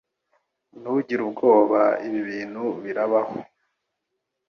[0.79, 3.35] Ntugire ubwoba Ibi bintu birabaho